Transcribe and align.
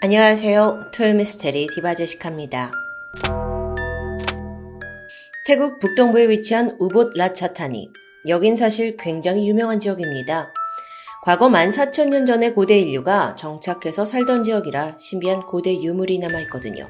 안녕하세요. 0.00 0.92
토요미스테리 0.94 1.66
디바제시카입니다. 1.74 2.70
태국 5.44 5.80
북동부에 5.80 6.28
위치한 6.28 6.76
우봇 6.78 7.14
라차타니. 7.16 7.90
여긴 8.28 8.54
사실 8.54 8.96
굉장히 8.96 9.48
유명한 9.48 9.80
지역입니다. 9.80 10.52
과거 11.24 11.48
14,000년 11.48 12.28
전의 12.28 12.54
고대 12.54 12.78
인류가 12.78 13.34
정착해서 13.34 14.04
살던 14.04 14.44
지역이라 14.44 14.98
신비한 14.98 15.46
고대 15.46 15.74
유물이 15.74 16.20
남아있거든요. 16.20 16.88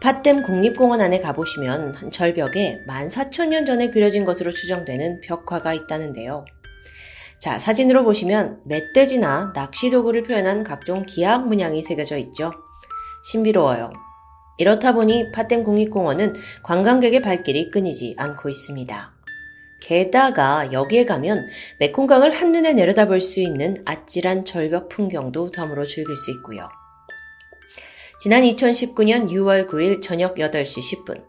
팥댐 0.00 0.44
국립공원 0.44 1.00
안에 1.00 1.18
가보시면 1.18 1.96
한 1.96 2.12
절벽에 2.12 2.84
14,000년 2.86 3.66
전에 3.66 3.90
그려진 3.90 4.24
것으로 4.24 4.52
추정되는 4.52 5.20
벽화가 5.22 5.74
있다는데요. 5.74 6.44
자, 7.40 7.58
사진으로 7.58 8.02
보시면 8.04 8.62
멧돼지나 8.64 9.52
낚시 9.54 9.90
도구를 9.90 10.24
표현한 10.24 10.64
각종 10.64 11.04
기악 11.06 11.46
문양이 11.46 11.82
새겨져 11.82 12.16
있죠. 12.18 12.52
신비로워요. 13.30 13.92
이렇다 14.58 14.92
보니 14.92 15.30
팥댐 15.30 15.62
국립공원은 15.62 16.34
관광객의 16.64 17.22
발길이 17.22 17.70
끊이지 17.70 18.16
않고 18.18 18.48
있습니다. 18.48 19.12
게다가 19.80 20.72
여기에 20.72 21.06
가면 21.06 21.46
메콩강을 21.78 22.32
한눈에 22.32 22.72
내려다볼 22.72 23.20
수 23.20 23.40
있는 23.40 23.76
아찔한 23.84 24.44
절벽 24.44 24.88
풍경도 24.88 25.52
덤으로 25.52 25.86
즐길 25.86 26.16
수 26.16 26.32
있고요. 26.32 26.68
지난 28.20 28.42
2019년 28.42 29.30
6월 29.30 29.68
9일 29.68 30.02
저녁 30.02 30.34
8시 30.34 31.04
10분. 31.04 31.24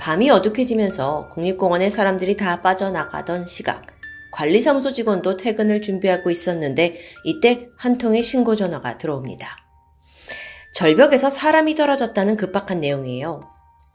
밤이 0.00 0.30
어둑해지면서 0.30 1.28
국립공원에 1.28 1.90
사람들이 1.90 2.38
다 2.38 2.62
빠져나가던 2.62 3.44
시각. 3.44 3.93
관리사무소 4.34 4.90
직원도 4.90 5.36
퇴근을 5.36 5.80
준비하고 5.80 6.30
있었는데 6.30 6.98
이때 7.24 7.68
한 7.76 7.98
통의 7.98 8.22
신고 8.24 8.56
전화가 8.56 8.98
들어옵니다. 8.98 9.56
절벽에서 10.72 11.30
사람이 11.30 11.76
떨어졌다는 11.76 12.36
급박한 12.36 12.80
내용이에요. 12.80 13.40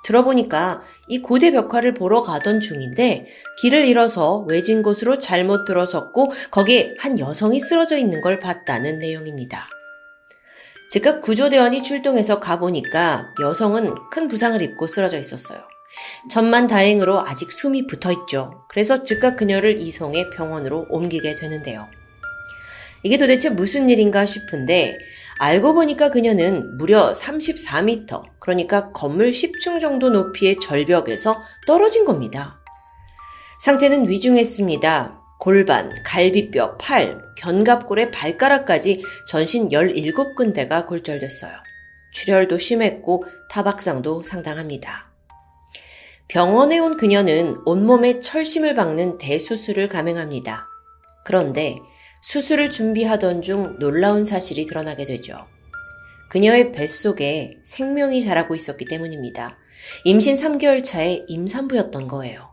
들어보니까 0.06 0.82
이 1.10 1.22
고대 1.22 1.52
벽화를 1.52 1.94
보러 1.94 2.22
가던 2.22 2.62
중인데 2.62 3.28
길을 3.62 3.84
잃어서 3.84 4.46
외진 4.50 4.82
곳으로 4.82 5.20
잘못 5.20 5.66
들어섰고 5.66 6.32
거기에 6.52 6.96
한 6.98 7.20
여성이 7.20 7.60
쓰러져 7.60 7.98
있는 7.98 8.22
걸 8.22 8.40
봤다는 8.40 9.00
내용입니다. 9.00 9.68
즉각 10.90 11.22
구조대원이 11.22 11.84
출동해서 11.84 12.40
가보니까 12.40 13.34
여성은 13.42 13.94
큰 14.10 14.30
부상을 14.30 14.60
입고 14.62 14.88
쓰러져 14.88 15.20
있었어요. 15.20 15.60
천만 16.30 16.68
다행으로 16.68 17.20
아직 17.22 17.52
숨이 17.52 17.88
붙어 17.88 18.12
있죠. 18.12 18.66
그래서 18.70 19.04
즉각 19.04 19.36
그녀를 19.38 19.82
이송해 19.82 20.30
병원으로 20.32 20.88
옮기게 20.90 21.36
되는데요. 21.36 21.88
이게 23.04 23.18
도대체 23.18 23.50
무슨 23.50 23.90
일인가 23.90 24.26
싶은데 24.26 24.98
알고 25.40 25.74
보니까 25.74 26.12
그녀는 26.12 26.78
무려 26.78 27.14
34m, 27.14 28.24
그러니까 28.40 28.92
건물 28.92 29.30
10층 29.30 29.80
정도 29.80 30.10
높이의 30.10 30.60
절벽에서 30.60 31.42
떨어진 31.66 32.04
겁니다. 32.04 32.60
상태는 33.62 34.10
위중했습니다. 34.10 35.18
골반, 35.40 35.90
갈비뼈, 36.04 36.78
팔, 36.78 37.22
견갑골의 37.38 38.12
발가락까지 38.12 39.02
전신 39.26 39.70
17군데가 39.70 40.86
골절됐어요. 40.86 41.54
출혈도 42.12 42.58
심했고 42.58 43.24
타박상도 43.50 44.22
상당합니다. 44.22 45.09
병원에 46.30 46.78
온 46.78 46.96
그녀는 46.96 47.58
온몸에 47.66 48.20
철심을 48.20 48.76
박는 48.76 49.18
대수술을 49.18 49.90
감행합니다. 49.90 50.68
그런데 51.26 51.80
수술을 52.22 52.70
준비하던 52.70 53.42
중 53.42 53.80
놀라운 53.80 54.26
사실이 54.26 54.68
드러나게 54.68 55.06
되죠. 55.06 55.48
그녀의 56.30 56.72
뱃속에 56.72 57.58
생명이 57.64 58.22
자라고 58.22 58.54
있었기 58.54 58.86
때문입니다. 58.86 59.58
임신 60.04 60.36
3개월 60.36 60.84
차에 60.84 61.24
임산부였던 61.28 62.08
거예요. 62.08 62.48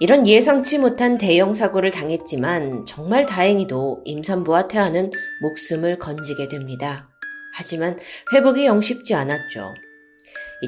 이런 0.00 0.26
예상치 0.26 0.78
못한 0.78 1.18
대형 1.18 1.52
사고를 1.52 1.90
당했지만 1.90 2.86
정말 2.86 3.26
다행히도 3.26 4.04
임산부와 4.06 4.68
태아는 4.68 5.10
목숨을 5.42 5.98
건지게 5.98 6.48
됩니다. 6.48 7.10
하지만 7.54 7.98
회복이 8.32 8.64
영 8.64 8.80
쉽지 8.80 9.14
않았죠. 9.14 9.74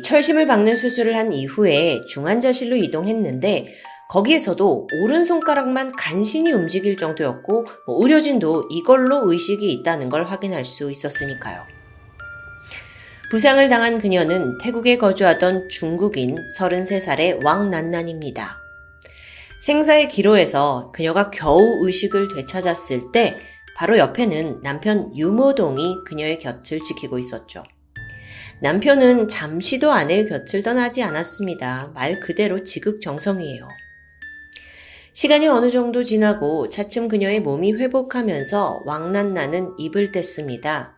철심을 0.02 0.46
박는 0.46 0.76
수술을 0.76 1.16
한 1.16 1.32
이후에 1.32 2.04
중환자실로 2.06 2.76
이동했는데 2.76 3.74
거기에서도 4.08 4.88
오른손가락만 5.02 5.92
간신히 5.92 6.52
움직일 6.52 6.96
정도였고 6.96 7.66
뭐 7.86 8.02
의료진도 8.02 8.68
이걸로 8.70 9.30
의식이 9.30 9.72
있다는 9.72 10.08
걸 10.08 10.24
확인할 10.24 10.64
수 10.64 10.90
있었으니까요. 10.90 11.62
부상을 13.30 13.68
당한 13.68 13.98
그녀는 13.98 14.58
태국에 14.58 14.98
거주하던 14.98 15.68
중국인 15.68 16.36
33살의 16.56 17.44
왕난난입니다. 17.44 18.58
생사의 19.60 20.08
기로에서 20.08 20.92
그녀가 20.94 21.30
겨우 21.30 21.84
의식을 21.86 22.28
되찾았을 22.34 23.12
때 23.12 23.40
바로 23.76 23.98
옆에는 23.98 24.60
남편 24.62 25.16
유모동이 25.16 26.04
그녀의 26.04 26.38
곁을 26.38 26.80
지키고 26.84 27.18
있었죠. 27.18 27.64
남편은 28.64 29.28
잠시도 29.28 29.92
아내의 29.92 30.26
곁을 30.26 30.62
떠나지 30.62 31.02
않았습니다. 31.02 31.90
말 31.92 32.18
그대로 32.18 32.64
지극정성이에요. 32.64 33.68
시간이 35.12 35.46
어느 35.48 35.70
정도 35.70 36.02
지나고 36.02 36.70
차츰 36.70 37.08
그녀의 37.08 37.40
몸이 37.40 37.74
회복하면서 37.74 38.84
왕난나는 38.86 39.74
입을 39.76 40.12
뗐습니다. 40.12 40.92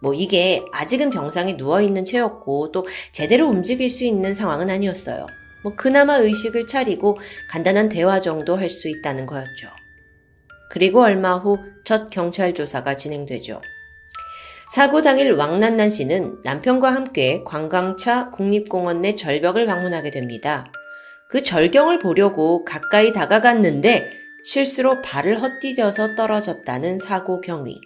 뭐 0.00 0.14
이게 0.14 0.62
아직은 0.72 1.10
병상에 1.10 1.54
누워있는 1.54 2.04
채였고 2.04 2.70
또 2.70 2.86
제대로 3.10 3.48
움직일 3.48 3.90
수 3.90 4.04
있는 4.04 4.32
상황은 4.32 4.70
아니었어요. 4.70 5.26
뭐 5.64 5.74
그나마 5.74 6.18
의식을 6.18 6.68
차리고 6.68 7.18
간단한 7.50 7.88
대화 7.88 8.20
정도 8.20 8.54
할 8.54 8.70
수 8.70 8.88
있다는 8.88 9.26
거였죠. 9.26 9.66
그리고 10.70 11.02
얼마 11.02 11.34
후 11.34 11.58
첫 11.82 12.10
경찰 12.10 12.54
조사가 12.54 12.94
진행되죠. 12.94 13.60
사고 14.70 15.00
당일 15.00 15.32
왕난난 15.32 15.88
씨는 15.88 16.40
남편과 16.44 16.94
함께 16.94 17.42
관광차 17.44 18.30
국립공원 18.30 19.00
내 19.00 19.14
절벽을 19.14 19.64
방문하게 19.66 20.10
됩니다. 20.10 20.70
그 21.28 21.42
절경을 21.42 21.98
보려고 21.98 22.64
가까이 22.64 23.12
다가갔는데 23.12 24.10
실수로 24.44 25.00
발을 25.02 25.40
헛디뎌서 25.40 26.14
떨어졌다는 26.16 26.98
사고 26.98 27.40
경위. 27.40 27.80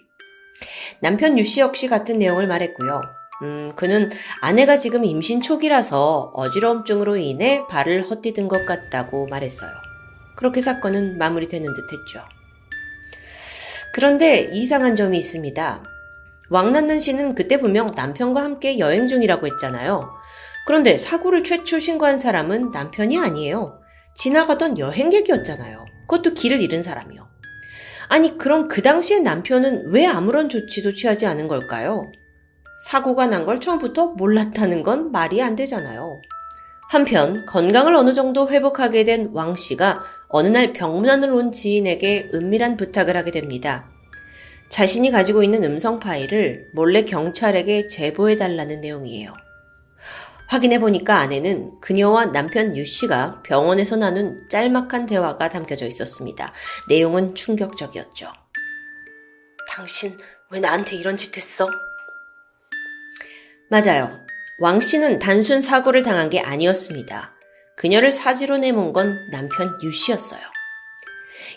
남편 0.99 1.37
유 1.37 1.43
씨 1.43 1.61
역시 1.61 1.87
같은 1.87 2.19
내용을 2.19 2.47
말했고요. 2.47 3.01
음, 3.43 3.71
그는 3.75 4.11
아내가 4.41 4.77
지금 4.77 5.03
임신 5.03 5.41
초기라서 5.41 6.31
어지러움증으로 6.35 7.17
인해 7.17 7.63
발을 7.69 8.09
헛디딘 8.09 8.47
것 8.47 8.65
같다고 8.65 9.27
말했어요. 9.27 9.71
그렇게 10.35 10.61
사건은 10.61 11.17
마무리되는 11.17 11.65
듯 11.73 11.93
했죠. 11.93 12.21
그런데 13.93 14.49
이상한 14.51 14.95
점이 14.95 15.17
있습니다. 15.17 15.83
왕난난 16.53 16.99
씨는 16.99 17.33
그때 17.33 17.59
분명 17.59 17.87
남편과 17.95 18.43
함께 18.43 18.77
여행 18.77 19.07
중이라고 19.07 19.47
했잖아요. 19.47 20.01
그런데 20.67 20.97
사고를 20.97 21.43
최초 21.43 21.79
신고한 21.79 22.19
사람은 22.19 22.69
남편이 22.69 23.17
아니에요. 23.17 23.79
지나가던 24.15 24.77
여행객이었잖아요. 24.77 25.83
그것도 26.07 26.35
길을 26.35 26.61
잃은 26.61 26.83
사람이요. 26.83 27.27
아니, 28.07 28.37
그럼 28.37 28.67
그 28.67 28.83
당시에 28.83 29.19
남편은 29.21 29.85
왜 29.87 30.05
아무런 30.05 30.47
조치도 30.47 30.93
취하지 30.93 31.25
않은 31.25 31.47
걸까요? 31.47 32.11
사고가 32.85 33.25
난 33.25 33.45
걸 33.47 33.59
처음부터 33.59 34.09
몰랐다는 34.09 34.83
건 34.83 35.11
말이 35.11 35.41
안 35.41 35.55
되잖아요. 35.55 36.21
한편 36.87 37.47
건강을 37.47 37.95
어느 37.95 38.13
정도 38.13 38.47
회복하게 38.47 39.03
된 39.05 39.31
왕 39.33 39.55
씨가 39.55 40.03
어느 40.27 40.49
날 40.49 40.71
병문안을 40.73 41.33
온 41.33 41.51
지인에게 41.51 42.29
은밀한 42.31 42.77
부탁을 42.77 43.17
하게 43.17 43.31
됩니다. 43.31 43.89
자신이 44.73 45.11
가지고 45.11 45.43
있는 45.43 45.63
음성 45.63 45.99
파일을 45.99 46.71
몰래 46.73 47.03
경찰에게 47.03 47.85
제보해달라는 47.85 48.81
내용이에요. 48.81 49.31
확인해 50.47 50.79
보니까 50.79 51.19
안에는 51.19 51.79
그녀와 51.79 52.31
남편 52.31 52.75
유 52.75 52.83
씨가 52.83 53.43
병원에서 53.43 53.97
나눈 53.97 54.49
짤막한 54.49 55.05
대화가 55.05 55.49
담겨져 55.49 55.85
있었습니다. 55.85 56.53
내용은 56.89 57.35
충격적이었죠. 57.35 58.33
당신 59.69 60.17
왜 60.49 60.59
나한테 60.59 60.95
이런 60.95 61.17
짓 61.17 61.37
했어? 61.37 61.67
맞아요. 63.69 64.19
왕 64.59 64.79
씨는 64.79 65.19
단순 65.19 65.61
사고를 65.61 66.01
당한 66.01 66.31
게 66.31 66.39
아니었습니다. 66.39 67.35
그녀를 67.77 68.11
사지로 68.11 68.57
내몬 68.57 68.91
건 68.91 69.19
남편 69.31 69.77
유 69.83 69.93
씨였어요. 69.93 70.52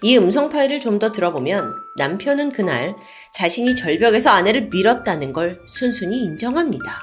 이 0.02 0.16
음성 0.16 0.48
파일을 0.48 0.80
좀 0.80 0.96
더 0.98 1.12
들어보면 1.12 1.74
남편은 1.98 2.52
그날 2.52 2.96
자신이 3.34 3.76
절벽에서 3.76 4.30
아내를 4.30 4.68
밀었다는 4.72 5.34
걸 5.34 5.60
순순히 5.66 6.24
인정합니다. 6.24 7.02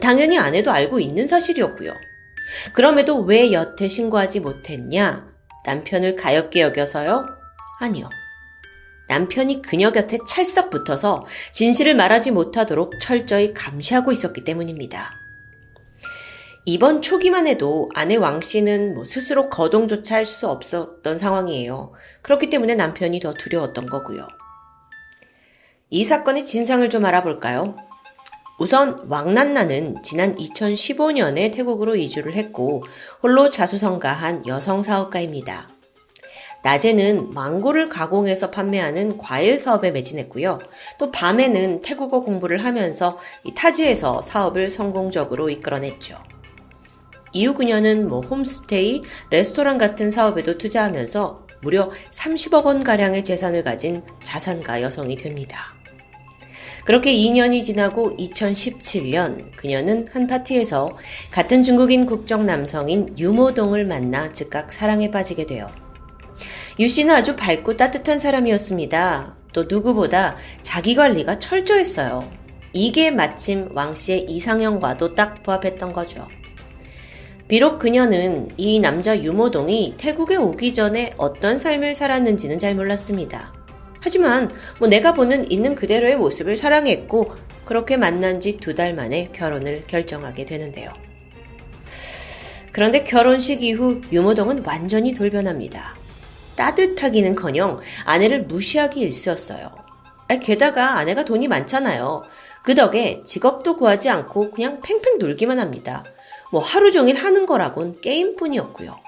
당연히 0.00 0.38
아내도 0.38 0.70
알고 0.70 1.00
있는 1.00 1.26
사실이었고요. 1.26 1.94
그럼에도 2.74 3.20
왜 3.22 3.52
여태 3.52 3.88
신고하지 3.88 4.40
못했냐? 4.40 5.26
남편을 5.64 6.16
가엽게 6.16 6.60
여겨서요? 6.60 7.26
아니요. 7.80 8.08
남편이 9.08 9.62
그녀 9.62 9.90
곁에 9.90 10.18
찰싹 10.26 10.70
붙어서 10.70 11.26
진실을 11.52 11.94
말하지 11.96 12.30
못하도록 12.30 13.00
철저히 13.00 13.54
감시하고 13.54 14.12
있었기 14.12 14.44
때문입니다. 14.44 15.19
이번 16.66 17.00
초기만 17.00 17.46
해도 17.46 17.88
아내 17.94 18.16
왕 18.16 18.40
씨는 18.40 18.94
뭐 18.94 19.04
스스로 19.04 19.48
거동조차 19.48 20.16
할 20.16 20.24
수 20.24 20.48
없었던 20.48 21.18
상황이에요. 21.18 21.92
그렇기 22.22 22.50
때문에 22.50 22.74
남편이 22.74 23.18
더 23.20 23.32
두려웠던 23.32 23.86
거고요. 23.86 24.28
이 25.88 26.04
사건의 26.04 26.46
진상을 26.46 26.88
좀 26.90 27.04
알아볼까요? 27.04 27.76
우선 28.58 29.06
왕난나는 29.08 30.02
지난 30.02 30.36
2015년에 30.36 31.52
태국으로 31.52 31.96
이주를 31.96 32.34
했고 32.34 32.84
홀로 33.22 33.48
자수성가한 33.48 34.46
여성 34.46 34.82
사업가입니다. 34.82 35.68
낮에는 36.62 37.30
망고를 37.30 37.88
가공해서 37.88 38.50
판매하는 38.50 39.16
과일 39.16 39.56
사업에 39.56 39.90
매진했고요. 39.90 40.58
또 40.98 41.10
밤에는 41.10 41.80
태국어 41.80 42.20
공부를 42.20 42.62
하면서 42.64 43.18
타지에서 43.56 44.20
사업을 44.20 44.70
성공적으로 44.70 45.48
이끌어냈죠. 45.48 46.18
이후 47.32 47.54
그녀는 47.54 48.08
뭐 48.08 48.20
홈스테이, 48.20 49.02
레스토랑 49.30 49.78
같은 49.78 50.10
사업에도 50.10 50.58
투자하면서 50.58 51.46
무려 51.62 51.90
30억 52.10 52.64
원가량의 52.64 53.24
재산을 53.24 53.62
가진 53.62 54.02
자산가 54.22 54.82
여성이 54.82 55.16
됩니다. 55.16 55.74
그렇게 56.84 57.12
2년이 57.12 57.62
지나고 57.62 58.16
2017년 58.16 59.54
그녀는 59.54 60.06
한 60.10 60.26
파티에서 60.26 60.96
같은 61.30 61.62
중국인 61.62 62.06
국적 62.06 62.44
남성인 62.44 63.14
유모동을 63.18 63.84
만나 63.84 64.32
즉각 64.32 64.72
사랑에 64.72 65.10
빠지게 65.10 65.46
돼요. 65.46 65.68
유 66.78 66.88
씨는 66.88 67.14
아주 67.14 67.36
밝고 67.36 67.76
따뜻한 67.76 68.18
사람이었습니다. 68.18 69.36
또 69.52 69.64
누구보다 69.68 70.36
자기 70.62 70.94
관리가 70.94 71.38
철저했어요. 71.38 72.30
이게 72.72 73.10
마침 73.10 73.68
왕 73.74 73.94
씨의 73.94 74.30
이상형과도 74.30 75.14
딱 75.14 75.42
부합했던 75.42 75.92
거죠. 75.92 76.26
비록 77.50 77.80
그녀는 77.80 78.48
이 78.56 78.78
남자 78.78 79.20
유모동이 79.20 79.94
태국에 79.98 80.36
오기 80.36 80.72
전에 80.72 81.14
어떤 81.16 81.58
삶을 81.58 81.96
살았는지는 81.96 82.60
잘 82.60 82.76
몰랐습니다. 82.76 83.52
하지만 84.00 84.52
뭐 84.78 84.86
내가 84.86 85.14
보는 85.14 85.50
있는 85.50 85.74
그대로의 85.74 86.16
모습을 86.16 86.56
사랑했고 86.56 87.26
그렇게 87.64 87.96
만난 87.96 88.38
지 88.38 88.60
두 88.60 88.76
달 88.76 88.94
만에 88.94 89.30
결혼을 89.32 89.82
결정하게 89.82 90.44
되는데요. 90.44 90.92
그런데 92.70 93.02
결혼식 93.02 93.64
이후 93.64 94.00
유모동은 94.12 94.62
완전히 94.64 95.12
돌변합니다. 95.12 95.96
따뜻하기는 96.54 97.34
커녕 97.34 97.80
아내를 98.04 98.44
무시하기 98.44 99.00
일쑤였어요. 99.00 99.72
게다가 100.40 100.98
아내가 100.98 101.24
돈이 101.24 101.48
많잖아요. 101.48 102.22
그 102.62 102.76
덕에 102.76 103.22
직업도 103.24 103.76
구하지 103.76 104.08
않고 104.08 104.52
그냥 104.52 104.80
팽팽 104.82 105.18
놀기만 105.18 105.58
합니다. 105.58 106.04
뭐 106.50 106.60
하루 106.60 106.92
종일 106.92 107.16
하는 107.16 107.46
거라곤 107.46 108.00
게임뿐이었고요. 108.00 108.98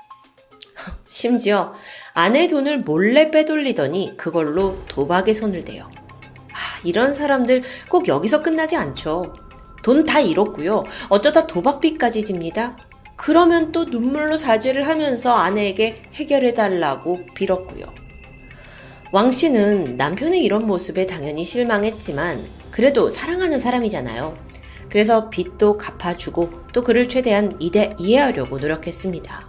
심지어 1.07 1.75
아내 2.15 2.49
돈을 2.49 2.81
몰래 2.81 3.31
빼돌리더니 3.31 4.17
그걸로 4.17 4.79
도박에 4.89 5.33
손을 5.33 5.65
대요. 5.65 5.91
아, 6.53 6.81
이런 6.85 7.13
사람들 7.13 7.63
꼭 7.89 8.09
여기서 8.09 8.43
끝나지 8.43 8.77
않죠. 8.77 9.35
돈 9.83 10.05
다 10.07 10.21
잃었고요. 10.21 10.85
어쩌다 11.09 11.47
도박비까지 11.47 12.23
집니다. 12.23 12.77
그러면 13.17 13.73
또 13.73 13.85
눈물로 13.85 14.37
사죄를 14.37 14.87
하면서 14.89 15.35
아내에게 15.35 16.03
해결해달라고 16.15 17.27
빌었고요. 17.35 17.87
왕 19.13 19.31
씨는 19.31 19.97
남편의 19.97 20.43
이런 20.43 20.67
모습에 20.67 21.07
당연히 21.07 21.45
실망했지만 21.45 22.43
그래도 22.71 23.11
사랑하는 23.11 23.59
사람이잖아요. 23.59 24.52
그래서 24.93 25.31
빚도 25.31 25.79
갚아주고 25.79 26.51
또 26.75 26.83
그를 26.83 27.09
최대한 27.09 27.57
이대, 27.59 27.97
이해하려고 27.99 28.59
노력했습니다. 28.59 29.49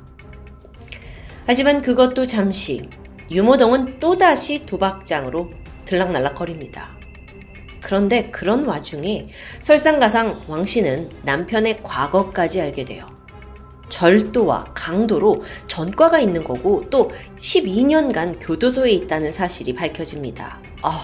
하지만 1.46 1.82
그것도 1.82 2.26
잠시 2.26 2.88
유모동은 3.30 4.00
또다시 4.00 4.66
도박장으로 4.66 5.52
들락날락거립니다. 5.84 6.98
그런데 7.82 8.32
그런 8.32 8.64
와중에 8.64 9.28
설상가상 9.60 10.44
왕 10.48 10.64
씨는 10.64 11.10
남편의 11.24 11.84
과거까지 11.84 12.62
알게 12.62 12.86
돼요. 12.86 13.10
절도와 13.90 14.72
강도로 14.74 15.44
전과가 15.68 16.22
있는 16.22 16.46
거고 16.46 16.90
또 16.90 17.12
12년간 17.36 18.38
교도소에 18.40 18.92
있다는 18.92 19.34
사실이 19.34 19.76
밝혀집니다. 19.76 20.62
아, 20.84 21.02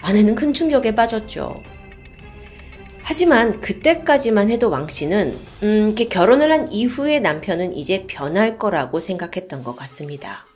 아내는 0.00 0.36
큰 0.36 0.52
충격에 0.52 0.94
빠졌죠. 0.94 1.60
하지만 3.02 3.60
그때까지만 3.60 4.50
해도 4.50 4.70
왕 4.70 4.88
씨는 4.88 5.38
음, 5.62 5.94
결혼을 5.94 6.52
한 6.52 6.70
이후에 6.72 7.20
남편은 7.20 7.74
이제 7.74 8.04
변할 8.06 8.58
거라고 8.58 9.00
생각했던 9.00 9.64
것 9.64 9.76
같습니다. 9.76 10.46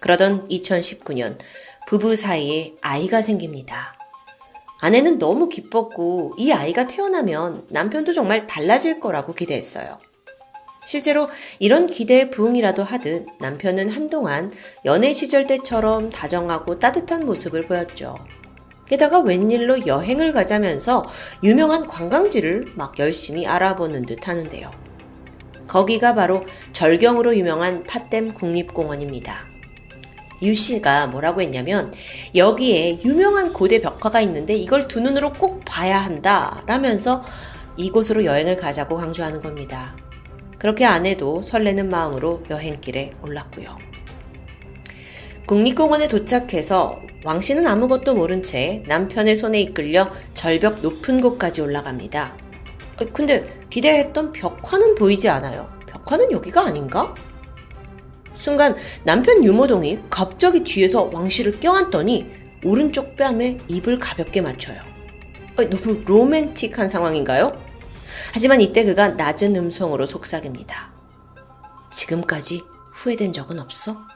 그러던 0.00 0.48
2019년 0.48 1.38
부부 1.86 2.16
사이에 2.16 2.74
아이가 2.80 3.20
생깁니다. 3.20 3.94
아내는 4.80 5.18
너무 5.18 5.48
기뻤고 5.48 6.34
이 6.38 6.52
아이가 6.52 6.86
태어나면 6.86 7.66
남편도 7.70 8.12
정말 8.12 8.46
달라질 8.46 9.00
거라고 9.00 9.34
기대했어요. 9.34 9.98
실제로 10.84 11.28
이런 11.58 11.86
기대에 11.86 12.30
부응이라도 12.30 12.84
하듯 12.84 13.26
남편은 13.40 13.88
한동안 13.88 14.52
연애 14.84 15.12
시절 15.12 15.46
때처럼 15.46 16.10
다정하고 16.10 16.78
따뜻한 16.78 17.26
모습을 17.26 17.66
보였죠. 17.66 18.16
게다가 18.86 19.20
웬일로 19.20 19.86
여행을 19.86 20.32
가자면서 20.32 21.04
유명한 21.42 21.86
관광지를 21.86 22.72
막 22.74 22.98
열심히 22.98 23.46
알아보는 23.46 24.06
듯 24.06 24.26
하는데요. 24.26 24.70
거기가 25.66 26.14
바로 26.14 26.44
절경으로 26.72 27.36
유명한 27.36 27.84
팥댐 27.84 28.34
국립공원입니다. 28.34 29.44
유 30.42 30.54
씨가 30.54 31.06
뭐라고 31.08 31.40
했냐면 31.40 31.92
여기에 32.34 33.02
유명한 33.04 33.52
고대 33.52 33.80
벽화가 33.80 34.20
있는데 34.22 34.54
이걸 34.54 34.86
두 34.86 35.00
눈으로 35.00 35.32
꼭 35.32 35.64
봐야 35.64 35.98
한다 35.98 36.62
라면서 36.66 37.22
이곳으로 37.76 38.24
여행을 38.24 38.56
가자고 38.56 38.96
강조하는 38.96 39.40
겁니다. 39.42 39.96
그렇게 40.58 40.84
아내도 40.84 41.42
설레는 41.42 41.88
마음으로 41.88 42.42
여행길에 42.50 43.12
올랐고요. 43.22 43.95
국립공원에 45.46 46.08
도착해서 46.08 47.00
왕 47.24 47.40
씨는 47.40 47.68
아무것도 47.68 48.14
모른 48.14 48.42
채 48.42 48.82
남편의 48.88 49.36
손에 49.36 49.60
이끌려 49.60 50.10
절벽 50.34 50.80
높은 50.80 51.20
곳까지 51.20 51.60
올라갑니다. 51.60 52.36
어, 53.00 53.06
근데 53.12 53.64
기대했던 53.70 54.32
벽화는 54.32 54.96
보이지 54.96 55.28
않아요. 55.28 55.70
벽화는 55.86 56.32
여기가 56.32 56.62
아닌가? 56.62 57.14
순간 58.34 58.74
남편 59.04 59.44
유모동이 59.44 60.00
갑자기 60.10 60.64
뒤에서 60.64 61.10
왕 61.12 61.28
씨를 61.28 61.60
껴안더니 61.60 62.28
오른쪽 62.64 63.16
뺨에 63.16 63.58
입을 63.68 64.00
가볍게 64.00 64.40
맞춰요. 64.40 64.80
어, 65.56 65.62
너무 65.62 66.02
로맨틱한 66.04 66.88
상황인가요? 66.88 67.56
하지만 68.32 68.60
이때 68.60 68.84
그가 68.84 69.10
낮은 69.10 69.54
음성으로 69.54 70.06
속삭입니다. 70.06 70.92
지금까지 71.92 72.62
후회된 72.94 73.32
적은 73.32 73.60
없어? 73.60 74.15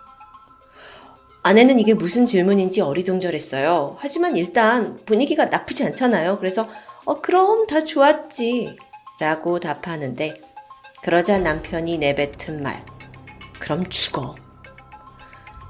아내는 1.43 1.79
이게 1.79 1.95
무슨 1.95 2.27
질문인지 2.27 2.83
어리둥절했어요. 2.83 3.97
하지만 3.99 4.37
일단 4.37 4.99
분위기가 5.07 5.47
나쁘지 5.47 5.85
않잖아요. 5.87 6.39
그래서 6.39 6.69
어 7.07 7.21
그럼 7.21 7.67
다 7.67 7.85
좋았지 7.85 8.77
라고 9.21 9.59
답하는데 9.59 10.41
그러자 11.03 11.39
남편이 11.39 11.99
내뱉은 11.99 12.63
말 12.63 12.85
그럼 13.59 13.89
죽어. 13.89 14.35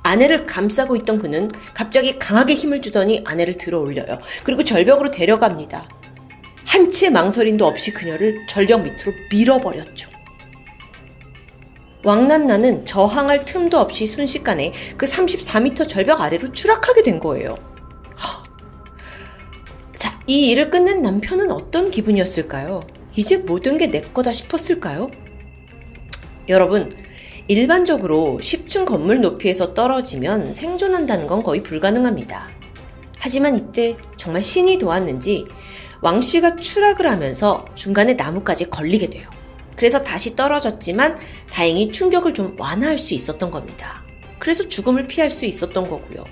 아내를 0.02 0.46
감싸고 0.46 0.96
있던 0.96 1.20
그는 1.20 1.50
갑자기 1.74 2.18
강하게 2.18 2.54
힘을 2.54 2.82
주더니 2.82 3.22
아내를 3.24 3.58
들어 3.58 3.78
올려요. 3.78 4.18
그리고 4.42 4.64
절벽으로 4.64 5.10
데려갑니다. 5.10 5.88
한채 6.66 7.10
망설임도 7.10 7.66
없이 7.66 7.92
그녀를 7.92 8.46
절벽 8.48 8.82
밑으로 8.82 9.12
밀어버렸죠. 9.30 10.09
왕난나는 12.02 12.86
저항할 12.86 13.44
틈도 13.44 13.78
없이 13.78 14.06
순식간에 14.06 14.72
그 14.96 15.06
34m 15.06 15.88
절벽 15.88 16.20
아래로 16.20 16.52
추락하게 16.52 17.02
된 17.02 17.20
거예요. 17.20 17.58
하. 18.14 18.42
자, 19.94 20.18
이 20.26 20.48
일을 20.50 20.70
끝낸 20.70 21.02
남편은 21.02 21.50
어떤 21.50 21.90
기분이었을까요? 21.90 22.80
이제 23.16 23.36
모든 23.38 23.76
게 23.76 23.90
내 23.90 24.00
거다 24.00 24.32
싶었을까요? 24.32 25.10
여러분, 26.48 26.90
일반적으로 27.48 28.38
10층 28.40 28.86
건물 28.86 29.20
높이에서 29.20 29.74
떨어지면 29.74 30.54
생존한다는 30.54 31.26
건 31.26 31.42
거의 31.42 31.62
불가능합니다. 31.62 32.48
하지만 33.18 33.56
이때 33.56 33.96
정말 34.16 34.40
신이 34.40 34.78
도왔는지 34.78 35.46
왕 36.00 36.20
씨가 36.20 36.56
추락을 36.56 37.10
하면서 37.10 37.66
중간에 37.74 38.14
나무까지 38.14 38.70
걸리게 38.70 39.10
돼요. 39.10 39.28
그래서 39.80 40.02
다시 40.04 40.36
떨어졌지만 40.36 41.18
다행히 41.50 41.90
충격을 41.90 42.34
좀 42.34 42.54
완화할 42.58 42.98
수 42.98 43.14
있었던 43.14 43.50
겁니다. 43.50 44.04
그래서 44.38 44.68
죽음을 44.68 45.06
피할 45.06 45.30
수 45.30 45.46
있었던 45.46 45.88
거고요. 45.88 46.22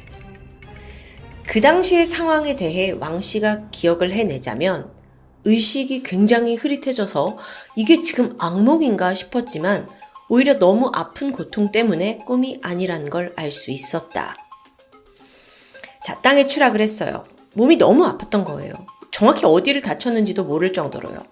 그 1.46 1.62
당시의 1.62 2.04
상황에 2.04 2.56
대해 2.56 2.90
왕 2.90 3.22
씨가 3.22 3.70
기억을 3.70 4.12
해내자면 4.12 4.90
의식이 5.46 6.02
굉장히 6.02 6.56
흐릿해져서 6.56 7.38
이게 7.74 8.02
지금 8.02 8.36
악몽인가 8.38 9.14
싶었지만 9.14 9.88
오히려 10.28 10.58
너무 10.58 10.90
아픈 10.92 11.32
고통 11.32 11.72
때문에 11.72 12.18
꿈이 12.26 12.60
아니란 12.62 13.08
걸 13.08 13.32
알 13.34 13.50
수 13.50 13.70
있었다. 13.70 14.36
자, 16.04 16.20
땅에 16.20 16.46
추락을 16.46 16.82
했어요. 16.82 17.24
몸이 17.54 17.76
너무 17.76 18.04
아팠던 18.04 18.44
거예요. 18.44 18.74
정확히 19.10 19.46
어디를 19.46 19.80
다쳤는지도 19.80 20.44
모를 20.44 20.74
정도로요. 20.74 21.22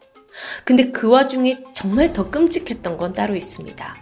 근데 0.65 0.91
그 0.91 1.09
와중에 1.09 1.63
정말 1.73 2.13
더 2.13 2.31
끔찍했던 2.31 2.97
건 2.97 3.15
따로 3.15 3.35
있습니다. 3.35 3.97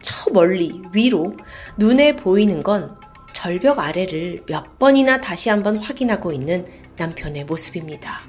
저 0.00 0.30
멀리 0.30 0.80
위로 0.92 1.36
눈에 1.76 2.16
보이는 2.16 2.62
건 2.62 2.96
절벽 3.32 3.78
아래를 3.78 4.42
몇 4.46 4.78
번이나 4.78 5.20
다시 5.20 5.50
한번 5.50 5.78
확인하고 5.78 6.32
있는 6.32 6.66
남편의 6.96 7.44
모습입니다. 7.44 8.20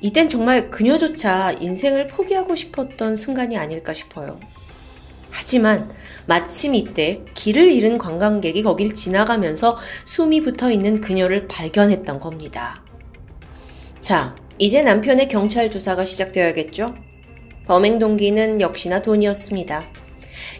이땐 0.00 0.28
정말 0.28 0.70
그녀조차 0.70 1.52
인생을 1.52 2.08
포기하고 2.08 2.54
싶었던 2.54 3.16
순간이 3.16 3.56
아닐까 3.56 3.94
싶어요. 3.94 4.38
하지만 5.30 5.90
마침 6.26 6.74
이때 6.74 7.24
길을 7.34 7.70
잃은 7.70 7.98
관광객이 7.98 8.62
거길 8.62 8.94
지나가면서 8.94 9.76
숨이 10.04 10.42
붙어 10.42 10.70
있는 10.70 11.00
그녀를 11.00 11.48
발견했던 11.48 12.20
겁니다. 12.20 12.82
자, 14.00 14.36
이제 14.58 14.82
남편의 14.82 15.26
경찰 15.26 15.68
조사가 15.68 16.04
시작되어야겠죠? 16.04 16.94
범행 17.66 17.98
동기는 17.98 18.60
역시나 18.60 19.02
돈이었습니다. 19.02 19.84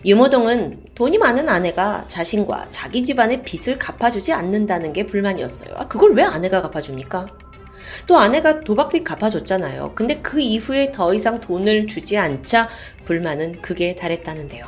유모동은 0.04 0.80
돈이 0.96 1.18
많은 1.18 1.48
아내가 1.48 2.04
자신과 2.08 2.70
자기 2.70 3.04
집안의 3.04 3.44
빚을 3.44 3.78
갚아주지 3.78 4.32
않는다는 4.32 4.92
게 4.92 5.06
불만이었어요. 5.06 5.74
아, 5.76 5.86
그걸 5.86 6.14
왜 6.14 6.24
아내가 6.24 6.60
갚아줍니까? 6.62 7.28
또 8.08 8.18
아내가 8.18 8.60
도박빚 8.62 9.04
갚아줬잖아요. 9.04 9.92
근데 9.94 10.16
그 10.16 10.40
이후에 10.40 10.90
더 10.90 11.14
이상 11.14 11.40
돈을 11.40 11.86
주지 11.86 12.18
않자 12.18 12.68
불만은 13.04 13.60
극에 13.60 13.94
달했다는데요. 13.94 14.66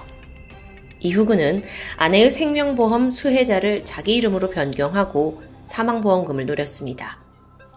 이후 1.01 1.27
그는 1.27 1.63
아내의 1.97 2.31
생명보험 2.31 3.11
수혜자를 3.11 3.85
자기 3.85 4.15
이름으로 4.17 4.51
변경하고 4.51 5.43
사망보험금을 5.65 6.47
노렸습니다. 6.47 7.26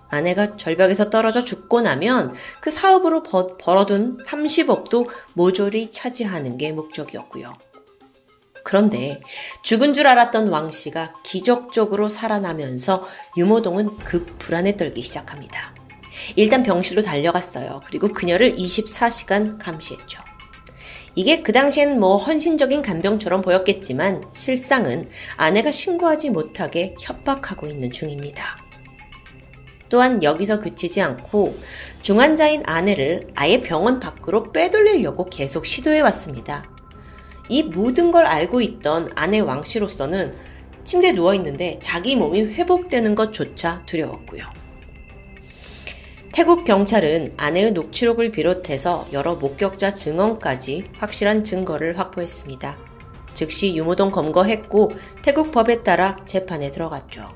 아내가 0.09 0.57
절벽에서 0.57 1.09
떨어져 1.09 1.43
죽고 1.43 1.81
나면 1.81 2.33
그 2.59 2.71
사업으로 2.71 3.23
버, 3.23 3.57
벌어둔 3.57 4.17
30억도 4.25 5.07
모조리 5.33 5.91
차지하는 5.91 6.57
게 6.57 6.71
목적이었고요. 6.71 7.53
그런데 8.63 9.21
죽은 9.63 9.93
줄 9.93 10.07
알았던 10.07 10.49
왕 10.49 10.69
씨가 10.69 11.13
기적적으로 11.23 12.09
살아나면서 12.09 13.07
유모동은 13.37 13.97
급 13.97 14.37
불안에 14.37 14.77
떨기 14.77 15.01
시작합니다. 15.01 15.73
일단 16.35 16.63
병실로 16.63 17.01
달려갔어요. 17.01 17.81
그리고 17.85 18.09
그녀를 18.09 18.53
24시간 18.53 19.57
감시했죠. 19.57 20.21
이게 21.15 21.41
그 21.41 21.51
당시엔 21.51 21.99
뭐 21.99 22.17
헌신적인 22.17 22.81
간병처럼 22.81 23.41
보였겠지만 23.41 24.25
실상은 24.31 25.09
아내가 25.37 25.71
신고하지 25.71 26.29
못하게 26.29 26.95
협박하고 26.99 27.67
있는 27.67 27.91
중입니다. 27.91 28.68
또한 29.89 30.24
여기서 30.24 30.60
그치지 30.60 31.01
않고 31.01 31.58
중환자인 32.01 32.63
아내를 32.65 33.27
아예 33.36 33.62
병원 33.62 34.00
밖으로 34.00 34.51
빼돌리려고 34.51 35.25
계속 35.25 35.65
시도해 35.65 36.01
왔습니다. 36.01 36.63
이 37.50 37.63
모든 37.63 38.12
걸 38.12 38.25
알고 38.25 38.62
있던 38.62 39.10
아내 39.15 39.39
왕 39.39 39.63
씨로서는 39.63 40.36
침대에 40.84 41.12
누워 41.12 41.34
있는데 41.34 41.79
자기 41.81 42.15
몸이 42.15 42.41
회복되는 42.46 43.15
것조차 43.15 43.84
두려웠고요. 43.86 44.43
태국 46.31 46.63
경찰은 46.63 47.34
아내의 47.38 47.72
녹취록을 47.72 48.31
비롯해서 48.31 49.08
여러 49.12 49.36
목격자 49.36 49.93
증언까지 49.96 50.86
확실한 51.00 51.43
증거를 51.43 51.98
확보했습니다. 51.98 52.77
즉시 53.34 53.75
유무동 53.75 54.12
검거했고 54.12 54.91
태국 55.22 55.51
법에 55.51 55.81
따라 55.84 56.17
재판에 56.25 56.72
들어갔죠. 56.72 57.34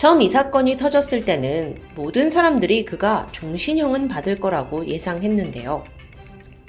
처음 0.00 0.22
이 0.22 0.28
사건이 0.30 0.78
터졌을 0.78 1.26
때는 1.26 1.78
모든 1.94 2.30
사람들이 2.30 2.86
그가 2.86 3.28
종신형은 3.32 4.08
받을 4.08 4.40
거라고 4.40 4.86
예상했는데요. 4.86 5.84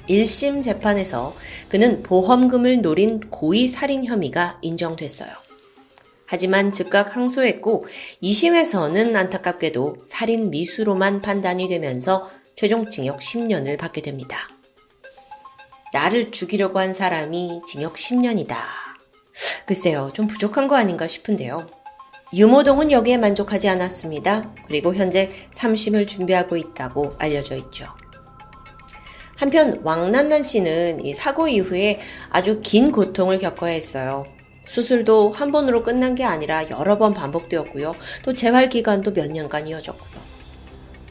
1심 0.10 0.62
재판에서 0.62 1.34
그는 1.70 2.04
보험금을 2.04 2.82
노린 2.82 3.22
고의 3.30 3.70
살인 3.70 4.04
혐의가 4.04 4.60
인정됐어요. 4.62 5.30
하지만 6.26 6.74
즉각 6.74 7.16
항소했고 7.16 7.86
2심에서는 8.22 9.16
안타깝게도 9.16 10.04
살인 10.04 10.50
미수로만 10.50 11.22
판단이 11.22 11.70
되면서 11.70 12.30
최종 12.58 12.90
징역 12.90 13.22
10년을 13.22 13.78
받게 13.78 14.02
됩니다. 14.02 14.50
나를 15.94 16.32
죽이려고 16.32 16.80
한 16.80 16.94
사람이 16.94 17.62
징역 17.66 17.94
10년이다. 17.94 18.58
글쎄요, 19.66 20.12
좀 20.14 20.28
부족한 20.28 20.68
거 20.68 20.76
아닌가 20.76 21.08
싶은데요. 21.08 21.81
유모동은 22.34 22.92
여기에 22.92 23.18
만족하지 23.18 23.68
않았습니다. 23.68 24.52
그리고 24.68 24.96
현재 24.96 25.32
3심을 25.52 26.08
준비하고 26.08 26.56
있다고 26.56 27.10
알려져 27.18 27.56
있죠. 27.58 27.88
한편 29.36 29.82
왕난난 29.84 30.44
씨는 30.44 31.04
이 31.04 31.14
사고 31.14 31.48
이후에 31.48 32.00
아주 32.30 32.62
긴 32.62 32.92
고통을 32.92 33.40
겪어야 33.40 33.74
했어요. 33.74 34.26
수술도 34.66 35.32
한 35.32 35.52
번으로 35.52 35.84
끝난 35.84 36.16
게 36.16 36.24
아니라 36.24 36.70
여러 36.70 36.98
번 36.98 37.14
반복되었고요. 37.14 37.96
또 38.24 38.34
재활 38.34 38.70
기간도 38.70 39.12
몇 39.14 39.30
년간 39.30 39.68
이어졌고요. 39.68 40.22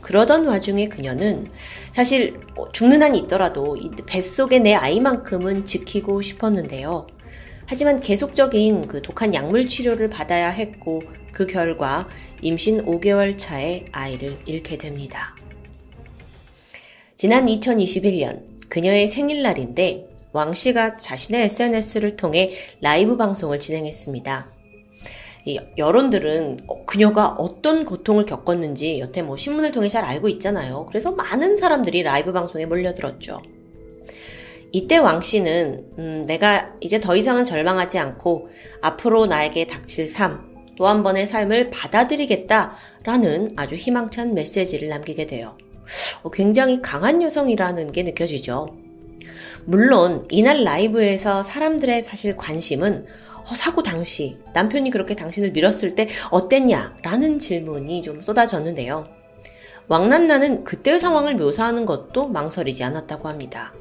그러던 0.00 0.46
와중에 0.46 0.88
그녀는 0.88 1.50
사실 1.92 2.40
뭐 2.54 2.70
죽는 2.72 3.02
한이 3.02 3.18
있더라도 3.18 3.76
뱃속에 4.06 4.58
내 4.60 4.74
아이만큼은 4.74 5.66
지키고 5.66 6.22
싶었는데요. 6.22 7.06
하지만 7.70 8.00
계속적인 8.00 8.88
그 8.88 9.00
독한 9.00 9.32
약물 9.32 9.68
치료를 9.68 10.10
받아야 10.10 10.48
했고 10.48 11.02
그 11.30 11.46
결과 11.46 12.08
임신 12.42 12.84
5개월 12.84 13.38
차에 13.38 13.84
아이를 13.92 14.38
잃게 14.44 14.76
됩니다. 14.76 15.36
지난 17.14 17.46
2021년 17.46 18.42
그녀의 18.68 19.06
생일날인데 19.06 20.08
왕 20.32 20.52
씨가 20.52 20.96
자신의 20.96 21.44
SNS를 21.44 22.16
통해 22.16 22.54
라이브 22.80 23.16
방송을 23.16 23.60
진행했습니다. 23.60 24.50
여론들은 25.78 26.58
어, 26.66 26.84
그녀가 26.86 27.28
어떤 27.28 27.84
고통을 27.84 28.24
겪었는지 28.24 28.98
여태 28.98 29.22
뭐 29.22 29.36
신문을 29.36 29.70
통해 29.70 29.88
잘 29.88 30.04
알고 30.04 30.28
있잖아요. 30.30 30.86
그래서 30.86 31.12
많은 31.12 31.56
사람들이 31.56 32.02
라이브 32.02 32.32
방송에 32.32 32.66
몰려들었죠. 32.66 33.40
이때 34.72 34.98
왕 34.98 35.20
씨는 35.20 35.84
음, 35.98 36.24
내가 36.26 36.74
이제 36.80 37.00
더 37.00 37.16
이상은 37.16 37.44
절망하지 37.44 37.98
않고 37.98 38.48
앞으로 38.80 39.26
나에게 39.26 39.66
닥칠 39.66 40.06
삶, 40.06 40.50
또 40.80 40.86
한 40.86 41.02
번의 41.02 41.26
삶을 41.26 41.68
받아들이겠다라는 41.68 43.50
아주 43.54 43.74
희망찬 43.74 44.32
메시지를 44.32 44.88
남기게 44.88 45.26
돼요. 45.26 45.58
어, 46.22 46.30
굉장히 46.30 46.80
강한 46.80 47.20
여성이라는 47.20 47.92
게 47.92 48.02
느껴지죠. 48.02 48.74
물론 49.66 50.26
이날 50.30 50.64
라이브에서 50.64 51.42
사람들의 51.42 52.00
사실 52.00 52.34
관심은 52.34 53.04
어, 53.42 53.54
사고 53.54 53.82
당시 53.82 54.38
남편이 54.54 54.90
그렇게 54.90 55.14
당신을 55.14 55.50
밀었을 55.50 55.94
때 55.94 56.08
어땠냐? 56.30 56.96
라는 57.02 57.38
질문이 57.38 58.00
좀 58.02 58.22
쏟아졌는데요. 58.22 59.06
왕난나는 59.88 60.64
그때의 60.64 60.98
상황을 60.98 61.34
묘사하는 61.34 61.84
것도 61.84 62.28
망설이지 62.28 62.84
않았다고 62.84 63.28
합니다. 63.28 63.74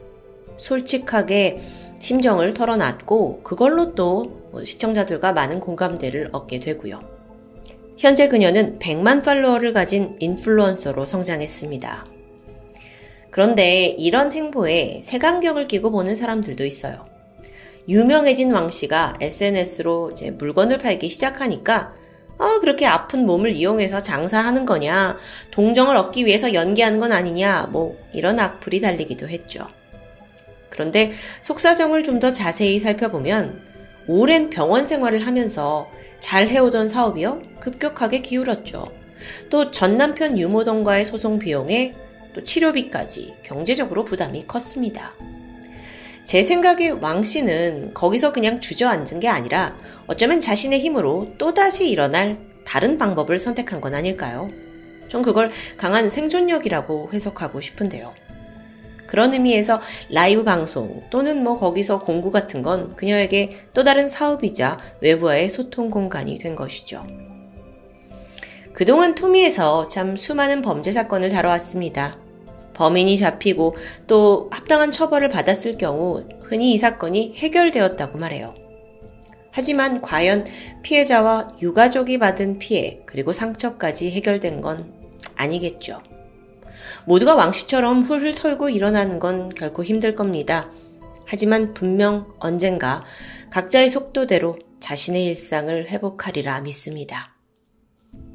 솔직하게 0.59 1.61
심정을 1.99 2.53
털어놨고 2.53 3.41
그걸로 3.43 3.95
또 3.95 4.39
시청자들과 4.63 5.33
많은 5.33 5.59
공감대를 5.59 6.29
얻게 6.31 6.59
되고요. 6.59 7.01
현재 7.97 8.29
그녀는 8.29 8.79
100만 8.79 9.23
팔로워를 9.23 9.73
가진 9.73 10.15
인플루언서로 10.19 11.05
성장했습니다. 11.05 12.05
그런데 13.31 13.87
이런 13.87 14.31
행보에 14.31 15.01
색안경을 15.03 15.67
끼고 15.67 15.91
보는 15.91 16.15
사람들도 16.15 16.65
있어요. 16.65 17.03
유명해진 17.87 18.51
왕 18.51 18.69
씨가 18.69 19.17
SNS로 19.19 20.11
이제 20.11 20.31
물건을 20.31 20.77
팔기 20.77 21.09
시작하니까 21.09 21.95
아, 22.37 22.59
그렇게 22.61 22.85
아픈 22.85 23.25
몸을 23.25 23.51
이용해서 23.51 24.01
장사하는 24.01 24.65
거냐, 24.65 25.17
동정을 25.51 25.97
얻기 25.97 26.25
위해서 26.25 26.53
연기하는 26.53 26.97
건 26.97 27.11
아니냐, 27.11 27.67
뭐, 27.69 27.97
이런 28.13 28.39
악플이 28.39 28.79
달리기도 28.79 29.27
했죠. 29.27 29.67
그런데 30.69 31.11
속사정을 31.41 32.03
좀 32.03 32.19
더 32.19 32.31
자세히 32.31 32.79
살펴보면, 32.79 33.61
오랜 34.07 34.49
병원 34.49 34.85
생활을 34.85 35.25
하면서 35.25 35.87
잘 36.19 36.47
해오던 36.49 36.87
사업이요, 36.87 37.41
급격하게 37.59 38.21
기울었죠. 38.21 38.91
또 39.49 39.71
전 39.71 39.97
남편 39.97 40.37
유모동과의 40.37 41.05
소송 41.05 41.39
비용에 41.39 41.95
또 42.33 42.43
치료비까지 42.43 43.35
경제적으로 43.43 44.05
부담이 44.05 44.45
컸습니다. 44.45 45.13
제 46.25 46.43
생각에 46.43 46.89
왕 46.89 47.23
씨는 47.23 47.93
거기서 47.93 48.31
그냥 48.33 48.59
주저앉은 48.59 49.19
게 49.19 49.27
아니라 49.27 49.75
어쩌면 50.07 50.39
자신의 50.39 50.79
힘으로 50.79 51.25
또다시 51.37 51.89
일어날 51.89 52.37
다른 52.65 52.97
방법을 52.97 53.39
선택한 53.39 53.81
건 53.81 53.95
아닐까요? 53.95 54.49
전 55.07 55.23
그걸 55.23 55.51
강한 55.75 56.09
생존력이라고 56.09 57.09
해석하고 57.11 57.61
싶은데요. 57.61 58.13
그런 59.09 59.33
의미에서 59.33 59.81
라이브 60.11 60.43
방송 60.43 61.01
또는 61.09 61.43
뭐 61.43 61.57
거기서 61.57 61.97
공구 61.97 62.29
같은 62.29 62.61
건 62.61 62.95
그녀에게 62.95 63.57
또 63.73 63.83
다른 63.83 64.07
사업이자 64.07 64.77
외부와의 65.01 65.49
소통 65.49 65.89
공간이 65.89 66.37
된 66.37 66.55
것이죠. 66.55 67.07
그동안 68.71 69.15
토미에서 69.15 69.87
참 69.87 70.15
수많은 70.15 70.61
범죄 70.61 70.91
사건을 70.91 71.29
다뤄왔습니다. 71.29 72.19
범인이 72.75 73.17
잡히고 73.17 73.75
또 74.05 74.47
합당한 74.51 74.91
처벌을 74.91 75.27
받았을 75.29 75.79
경우 75.79 76.23
흔히 76.43 76.73
이 76.73 76.77
사건이 76.77 77.33
해결되었다고 77.35 78.19
말해요. 78.19 78.53
하지만 79.49 80.01
과연 80.01 80.45
피해자와 80.83 81.55
유가족이 81.59 82.19
받은 82.19 82.59
피해 82.59 83.01
그리고 83.07 83.31
상처까지 83.31 84.11
해결된 84.11 84.61
건 84.61 84.93
아니겠죠. 85.35 85.99
모두가 87.09 87.33
왕씨처럼 87.33 88.03
훌훌 88.03 88.35
털고 88.35 88.69
일어나는 88.69 89.17
건 89.17 89.49
결코 89.49 89.83
힘들 89.83 90.13
겁니다. 90.13 90.69
하지만 91.25 91.73
분명 91.73 92.31
언젠가 92.37 93.03
각자의 93.49 93.89
속도대로 93.89 94.59
자신의 94.79 95.25
일상을 95.25 95.87
회복하리라 95.87 96.61
믿습니다. 96.61 97.35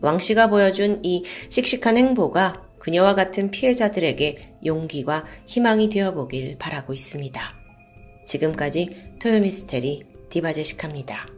왕씨가 0.01 0.51
보여준 0.51 0.99
이 1.05 1.23
씩씩한 1.51 1.97
행보가 1.97 2.65
그녀와 2.81 3.15
같은 3.15 3.53
피해자들에게 3.53 4.57
용기와 4.67 5.25
희망이 5.47 5.89
되어보길 5.89 6.59
바라고 6.59 6.93
있습니다. 6.93 7.55
지금까지 8.27 9.15
토요미스테리 9.23 10.03
디바제식합니다. 10.31 11.29